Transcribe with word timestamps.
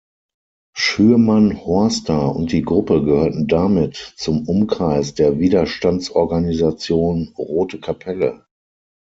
Schürmann-Horster 0.75 2.35
und 2.35 2.51
die 2.51 2.63
Gruppe 2.63 3.03
gehörten 3.03 3.45
damit 3.45 4.15
zum 4.17 4.47
Umkreis 4.47 5.13
der 5.13 5.37
Widerstandsorganisation 5.37 7.35
Rote 7.37 7.79
Kapelle. 7.79 8.43